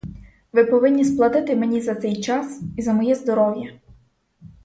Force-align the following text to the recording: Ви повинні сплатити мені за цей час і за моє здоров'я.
Ви 0.53 0.65
повинні 0.65 1.05
сплатити 1.05 1.55
мені 1.55 1.81
за 1.81 1.95
цей 1.95 2.21
час 2.21 2.61
і 2.77 2.81
за 2.81 2.93
моє 2.93 3.15
здоров'я. 3.15 3.79